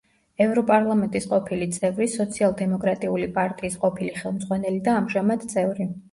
ევროპარლამენტის 0.43 1.25
ყოფილი 1.33 1.65
წევრი, 1.75 2.07
სოციალ-დემოკრატიული 2.13 3.27
პარტიის 3.35 3.75
ყოფილი 3.83 4.09
ხელმძღვანელი 4.23 4.81
და 4.89 4.97
ამჟამად 5.03 5.45
წევრი. 5.53 5.87